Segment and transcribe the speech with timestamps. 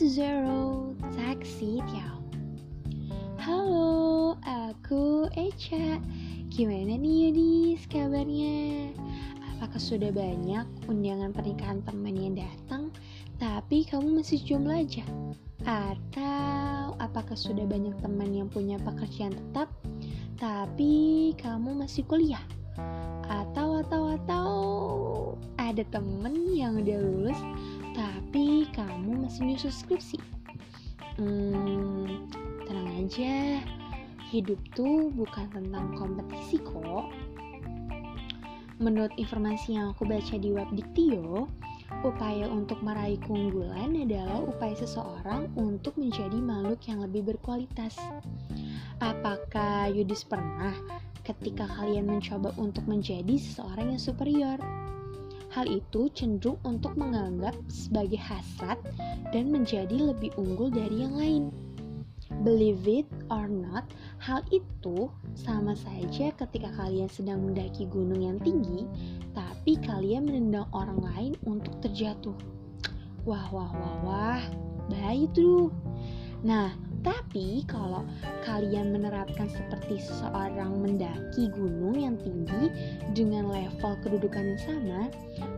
[0.00, 2.24] to Zero Taxi Tiao
[3.36, 6.00] Halo, aku Echa
[6.48, 8.96] Gimana nih Yudis kabarnya?
[9.52, 12.88] Apakah sudah banyak undangan pernikahan teman yang datang
[13.36, 15.04] Tapi kamu masih jomblo aja?
[15.68, 19.68] Atau apakah sudah banyak teman yang punya pekerjaan tetap
[20.40, 22.40] Tapi kamu masih kuliah?
[23.28, 24.48] Atau, atau, atau
[25.60, 27.40] ada temen yang udah lulus
[28.00, 30.16] tapi kamu masih nyusun skripsi.
[31.20, 32.24] Hmm,
[32.64, 33.60] tenang aja,
[34.32, 37.12] hidup tuh bukan tentang kompetisi kok.
[38.80, 41.44] Menurut informasi yang aku baca di web Diktio,
[42.00, 48.00] upaya untuk meraih keunggulan adalah upaya seseorang untuk menjadi makhluk yang lebih berkualitas.
[49.04, 50.72] Apakah Yudis pernah
[51.20, 54.56] ketika kalian mencoba untuk menjadi seseorang yang superior?
[55.50, 58.78] Hal itu cenderung untuk menganggap sebagai hasrat
[59.34, 61.44] dan menjadi lebih unggul dari yang lain.
[62.46, 63.90] Believe it or not,
[64.22, 68.86] hal itu sama saja ketika kalian sedang mendaki gunung yang tinggi,
[69.34, 72.38] tapi kalian menendang orang lain untuk terjatuh.
[73.26, 74.42] Wah, wah, wah, wah,
[74.86, 75.74] bahaya tuh.
[76.46, 78.04] Nah, tapi kalau
[78.44, 82.68] kalian menerapkan seperti seseorang mendaki gunung yang tinggi
[83.16, 85.00] dengan level kedudukan yang sama,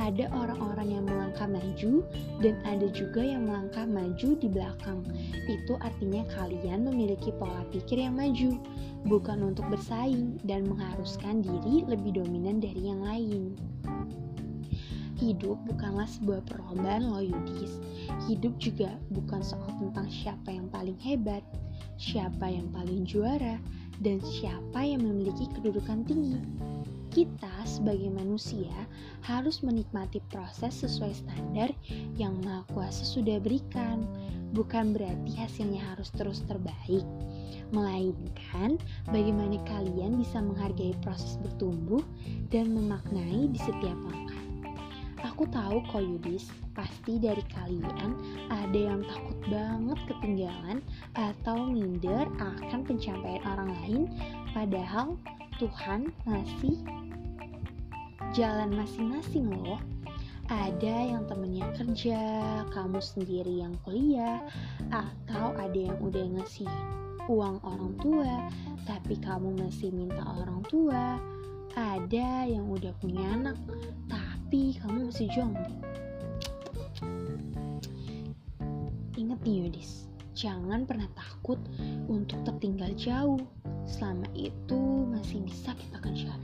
[0.00, 2.04] ada orang-orang yang melangkah maju
[2.40, 5.04] dan ada juga yang melangkah maju di belakang.
[5.50, 8.56] Itu artinya kalian memiliki pola pikir yang maju,
[9.04, 13.52] bukan untuk bersaing dan mengharuskan diri lebih dominan dari yang lain.
[15.16, 17.80] Hidup bukanlah sebuah perlombaan loh Yudis.
[18.28, 21.40] Hidup juga bukan soal tentang siapa yang paling hebat,
[21.96, 23.56] siapa yang paling juara,
[24.04, 26.36] dan siapa yang memiliki kedudukan tinggi.
[27.16, 28.68] Kita sebagai manusia
[29.24, 31.72] harus menikmati proses sesuai standar
[32.20, 34.04] yang Maha Kuasa sudah berikan.
[34.52, 37.04] Bukan berarti hasilnya harus terus terbaik,
[37.72, 38.76] melainkan
[39.08, 42.04] bagaimana kalian bisa menghargai proses bertumbuh
[42.52, 44.45] dan memaknai di setiap langkah.
[45.24, 48.12] Aku tahu kok Yudis, pasti dari kalian
[48.52, 50.84] ada yang takut banget ketinggalan
[51.16, 54.02] atau minder akan pencapaian orang lain
[54.52, 55.16] padahal
[55.56, 56.76] Tuhan masih
[58.36, 59.80] jalan masing-masing loh.
[60.46, 62.22] Ada yang temennya kerja,
[62.70, 64.38] kamu sendiri yang kuliah,
[64.94, 66.70] atau ada yang udah ngasih
[67.26, 68.46] uang orang tua,
[68.86, 71.18] tapi kamu masih minta orang tua.
[71.74, 73.58] Ada yang udah punya anak,
[74.06, 75.66] tapi kamu masih jomblo.
[79.18, 80.06] Ingat nih Yudis,
[80.38, 81.58] jangan pernah takut
[82.06, 83.42] untuk tertinggal jauh.
[83.90, 84.78] Selama itu
[85.10, 86.38] masih bisa kita kejar.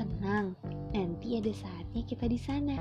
[0.00, 0.56] Tenang,
[0.96, 2.80] nanti ada saatnya kita di sana.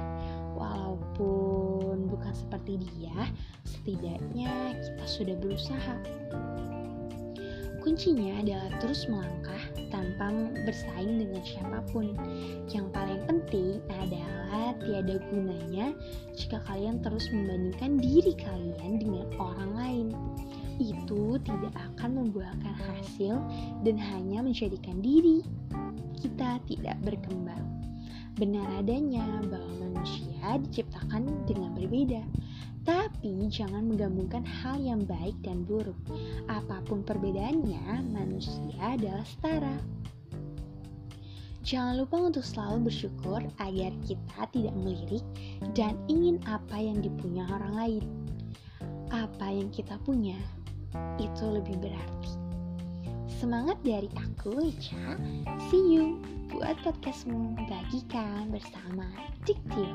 [0.56, 3.28] Walaupun bukan seperti dia,
[3.68, 5.96] setidaknya kita sudah berusaha.
[7.80, 10.36] Kuncinya adalah terus melangkah tanpa
[10.68, 12.12] bersaing dengan siapa pun.
[12.68, 13.69] Yang paling penting
[14.84, 15.94] tiada gunanya
[16.36, 20.08] jika kalian terus membandingkan diri kalian dengan orang lain.
[20.80, 23.36] Itu tidak akan membuahkan hasil
[23.84, 25.44] dan hanya menjadikan diri
[26.20, 27.64] kita tidak berkembang.
[28.40, 32.24] Benar adanya bahwa manusia diciptakan dengan berbeda,
[32.88, 36.00] tapi jangan menggabungkan hal yang baik dan buruk.
[36.48, 39.76] Apa pun perbedaannya, manusia adalah setara.
[41.70, 45.22] Jangan lupa untuk selalu bersyukur agar kita tidak melirik
[45.78, 48.06] dan ingin apa yang dipunya orang lain.
[49.14, 50.34] Apa yang kita punya
[51.22, 52.34] itu lebih berarti.
[53.30, 55.22] Semangat dari aku, Ica.
[55.70, 56.18] See you
[56.50, 59.06] buat podcastmu bagikan bersama
[59.46, 59.94] Diktio.